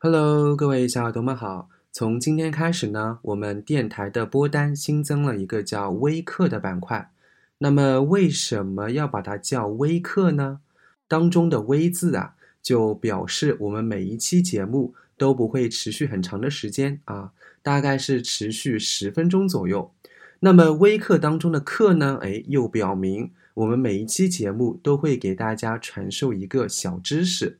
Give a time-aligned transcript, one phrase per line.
[0.00, 1.68] Hello，各位小耳朵们好。
[1.90, 7.10] 从今天开始呢，我们电台的播单新增了一个叫微课的板块。
[7.58, 10.60] 那么为什么要把它叫微课呢？
[11.08, 19.92] 当中的“微”字啊，就表示我们每一期节目都不会持续很长的时间啊，大概是持续十分钟左右。
[20.38, 27.58] 那么微课当中的“课”呢，哎，又表明我们每一期节目都会给大家传授一个小知识。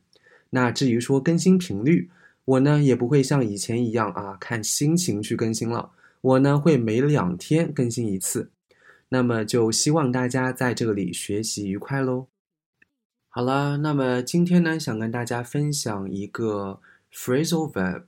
[0.50, 2.08] 那至于说更新频率，
[2.48, 5.90] 我呢也不会像以前一样啊，看心情去更新了。
[6.22, 8.50] 我呢会每两天更新一次，
[9.10, 12.28] 那么就希望大家在这里学习愉快喽。
[13.28, 16.80] 好了，那么今天呢想跟大家分享一个
[17.12, 18.04] phrasal verb。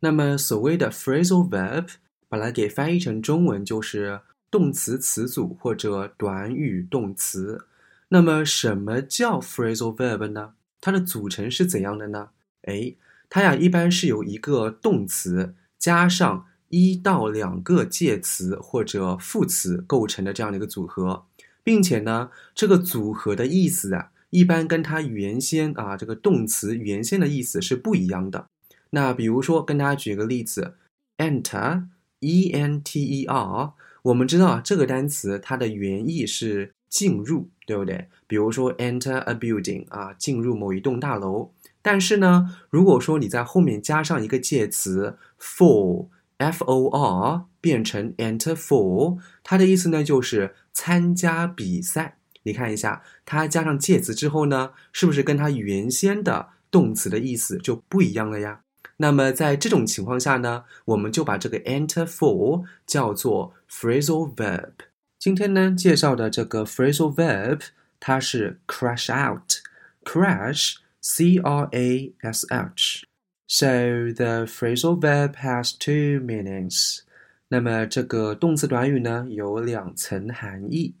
[0.00, 1.90] 那么所谓的 phrasal verb，
[2.28, 7.66] 把它给翻译成中文就是动词词组或者短语动词。
[8.08, 10.54] 那么什么叫 phrasal verb 呢？
[10.80, 12.30] 它的组成是怎样的呢？
[12.62, 12.96] 哎。
[13.28, 21.26] 它呀，一般是由一个动词加上一到两个介词或者副词构成的这样的一个组合，
[21.62, 28.46] 并且呢，这个组合的意思啊，一般跟它原先啊这个动词原先的意思是不一样的。
[28.90, 30.74] 那比如说，跟大家举个例子
[31.18, 33.72] ，enter，e n t e r，
[34.02, 38.06] 我们知道啊，这个单词它的原意是进入，对不对？
[38.26, 41.52] 比如说，enter a building，啊，进入某一栋大楼。
[41.86, 52.18] 但是呢，如果说你在后面加上一个介词 for，f o r，变成 enter for，它的意思呢就是参加比赛。
[52.42, 58.62] 你看一下，它加上介词之后呢，是不是跟它原先的动词的意思就不一样了呀？
[58.96, 64.72] 那么在这种情况下呢，我们就把这个 enter for 叫做 phrasal verb。
[65.20, 67.60] 今天呢介绍的这个 phrasal verb，
[68.00, 70.78] 它是 crash out，crash。
[71.08, 73.04] C R A S H.
[73.46, 77.02] So the phrasal verb has two meanings.
[77.46, 80.96] 那么这个动词短语呢有两层含义。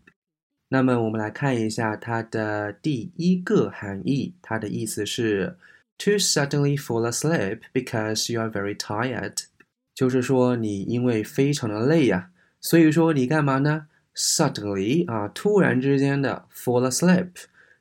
[0.68, 5.56] 那么我们来看一下它的第一个含义，它的意思是
[5.98, 9.46] to suddenly fall asleep because you are very tired，
[9.92, 12.30] 就是说你因为非常的累呀，
[12.60, 17.30] 所以说你干嘛呢？Suddenly 啊，突然之间的 fall asleep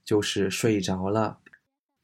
[0.04, 1.38] 就是睡着了。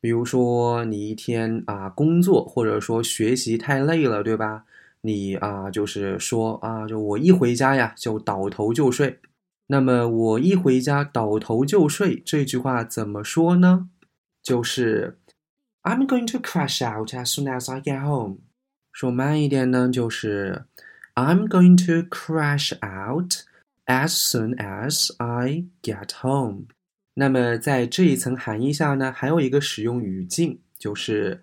[0.01, 4.65] 比如说你一天啊工作或者说学习太累了，对吧？
[5.01, 9.19] 你啊就是说啊，就我一回家呀就倒头就睡。
[9.67, 13.89] 那么我一回家倒头就睡这句话怎么说呢？
[14.43, 15.17] 就是
[15.83, 18.39] I'm going to crash out as soon as I get home。
[18.91, 20.65] 说慢一点呢，就是
[21.15, 23.43] I'm going to crash out
[23.85, 26.65] as soon as I get home。
[27.15, 31.41] 那么在这一层含义下呢，还有一个使用语境，就是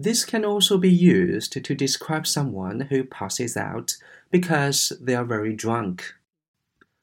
[0.00, 3.90] This can also be used to describe someone who passes out
[4.30, 5.98] because they are very drunk。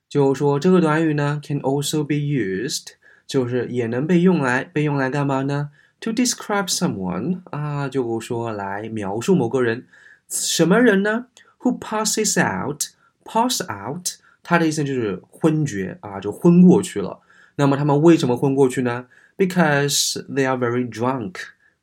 [0.07, 2.93] 就说这个短语呢，can also be used，
[3.27, 9.87] 就是也能被用来被用来干嘛呢？To describe someone 啊，就说来描述某个人，
[10.29, 11.25] 什么人呢
[11.59, 14.07] ？Who passes out，pass out，
[14.41, 17.19] 它的意思就是昏厥啊，就昏过去了。
[17.57, 19.07] 那么他们为什么昏过去呢
[19.37, 21.35] ？Because they are very drunk.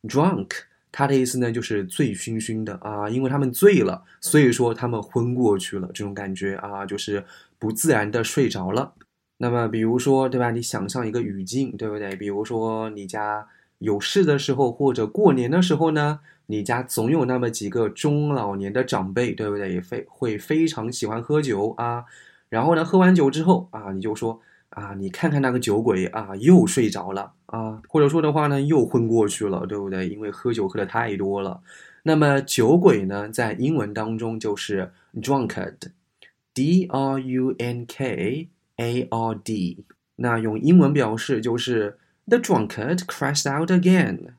[0.02, 0.50] Drunk，
[0.90, 5.88] 它的意思呢就是醉醺醺的啊，因为他们醉了，所以说他们昏过去了。
[5.94, 7.24] 这种感觉啊，就是
[7.58, 8.92] 不自然的睡着了。
[9.38, 10.50] 那么比如说，对吧？
[10.50, 12.14] 你想象一个语境，对不对？
[12.16, 13.46] 比如说你家
[13.78, 19.72] 有事的时候，或者过年的时候呢，你家总有那么几个中老年的长辈，对不对？
[19.72, 22.04] 也非会非常喜欢喝酒啊。
[22.48, 24.40] 然后呢，喝完酒之后啊，你就说。
[24.72, 30.08] 啊，你看看那个酒鬼啊，又睡着了啊，或者说的话呢，又昏过去了，对不对？
[30.08, 31.60] 因为喝酒喝的太多了。
[32.04, 39.84] 那么酒鬼呢，在英文当中就是 drunkard，d r u n k a r d。
[40.16, 44.32] 那用英文表示就是 the drunkard crashed out again。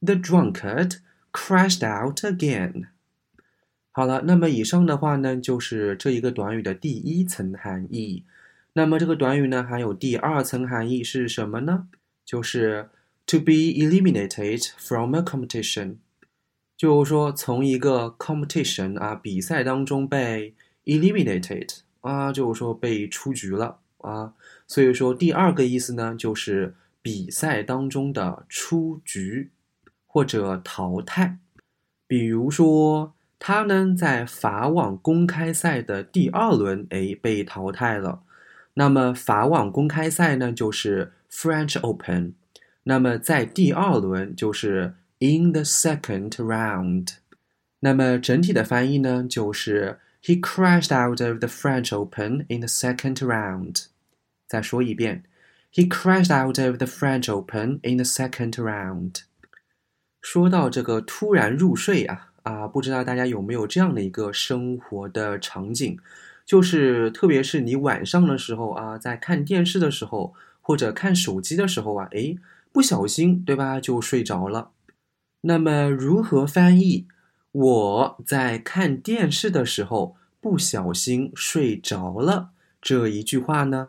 [0.00, 0.98] the drunkard
[1.32, 2.84] crashed out again。
[3.90, 8.22] 好了，那么以上的话呢，就是这一个短语的第一层含义。
[8.76, 11.88] 那么这个短语呢，还有第二层含义是什么呢？
[12.26, 12.90] 就是
[13.24, 15.96] to be eliminated from a competition，
[16.76, 24.34] 就是说从一个 competition 啊比赛当中被 eliminated 啊，就是说被出局了啊。
[24.66, 29.50] 所以说第二个意思呢，就是比赛当中的出局
[30.04, 31.38] 或者淘汰。
[32.06, 38.20] 比如说他呢在法网公开赛的第二轮，哎，被淘汰了。
[38.78, 42.34] 那么法网公开赛呢，就是 French Open。
[42.82, 47.14] 那么在第二轮就是 in the second round。
[47.80, 53.86] 那么整体的翻译呢，就是 He crashed out of the French Open in the second round。
[54.46, 55.24] 再说一遍
[55.72, 59.22] ，He crashed out of the French Open in the second round。
[60.20, 65.98] 说到这个突然入睡啊啊，不知道大家有没有这样的一个生活的场景，
[66.46, 72.38] 就是特别是你晚上的时候啊，在看电视的时候或者看手机的时候啊，诶，
[72.72, 74.70] 不小心对吧就睡着了。
[75.42, 77.06] 那么如何翻译？
[77.52, 82.50] 我在看电视的时候不小心睡着了
[82.80, 83.88] 这一句话呢？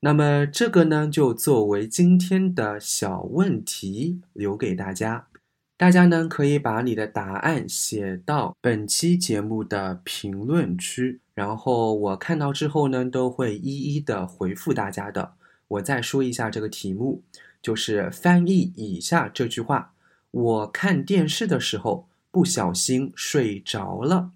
[0.00, 5.26] 那么这个呢，就作为今天的小问题留给大家。
[5.76, 15.34] 大家呢可以把你的答案写到本期节目的评论区，然后我看到之后呢都会一一的回复大家的。
[15.66, 17.22] 我再说一下这个题目，
[17.60, 19.92] 就是翻译以下这句话：
[20.30, 24.30] 我看电视的时候不小心睡着了。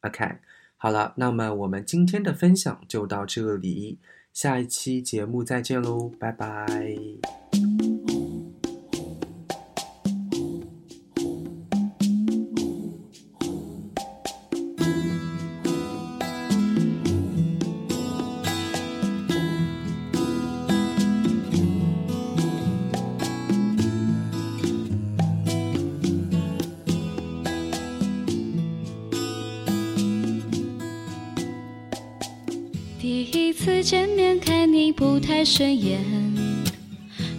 [0.00, 0.36] OK，
[0.76, 3.98] 好了，那么我们今天的分享就到这里，
[4.32, 7.43] 下一期节目再见喽，拜拜。
[35.26, 36.00] 太顺眼，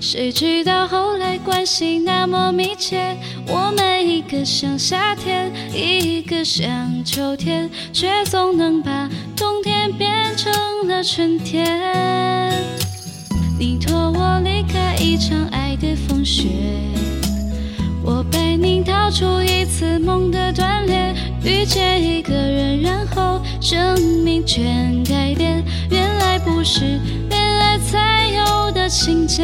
[0.02, 3.16] 谁知道后来关系那么密切。
[3.48, 6.66] 我们一个像夏天，一个像
[7.06, 10.52] 秋天，却总能把冬天变成
[10.88, 12.52] 了春天。
[13.60, 16.48] 你托我离开一场爱的风雪，
[18.04, 25.64] 我陪你逃出一次梦的断裂，遇见一个人，然后生命全改变。
[25.92, 27.00] 原来不是
[28.88, 29.44] 情节。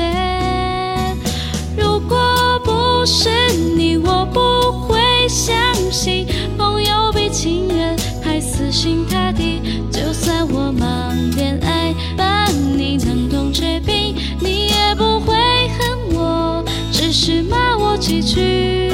[1.77, 3.29] 如果不是
[3.75, 5.53] 你，我不会相
[5.91, 6.27] 信
[6.57, 9.61] 朋友比情人还死心塌地。
[9.91, 15.35] 就算我忙恋爱，把你冷冻结冰，你也不会
[15.77, 18.91] 恨我，只是骂我几句。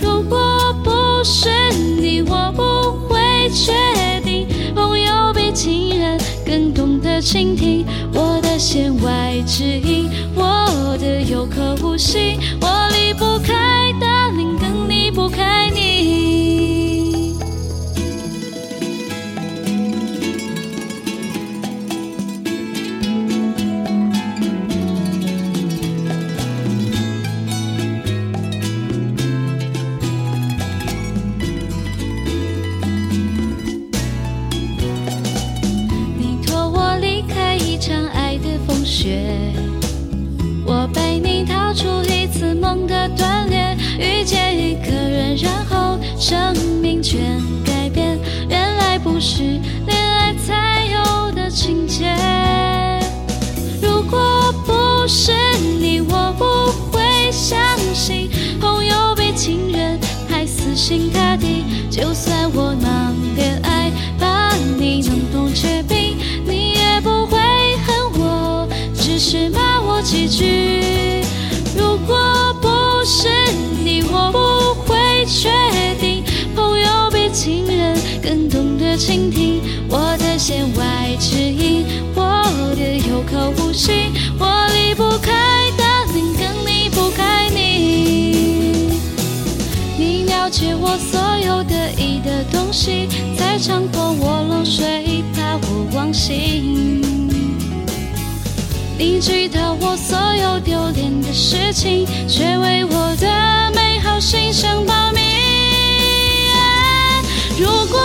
[0.00, 1.50] 如果不是
[2.00, 3.72] 你，我不会确
[4.24, 6.18] 定朋友比情人。
[6.46, 7.84] 更懂得倾听
[8.70, 13.77] 弦外之音，我的有口无心，我离不开
[39.08, 39.54] 觉
[40.66, 48.18] 我陪你逃出一次梦的断裂，遇见一个人，然后生命全改变。
[48.50, 49.42] 原来不是
[49.86, 52.14] 恋爱才有的情节。
[53.80, 55.32] 如果不是
[90.90, 97.02] 我所有得意的东西，在强迫我入睡，怕我忘形。
[98.96, 105.20] 你知道我所有丢脸的事情，却为我的美好心声保密。
[107.60, 108.00] 如果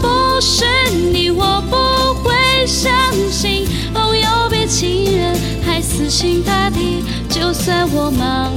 [0.00, 0.64] 不是
[1.12, 2.88] 你，我不会相
[3.32, 7.02] 信朋友比情人还死心塌地。
[7.28, 8.52] 就算我忙